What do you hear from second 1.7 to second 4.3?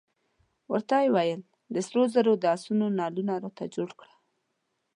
د سرو زرو د آس نعلونه راته جوړ کړه.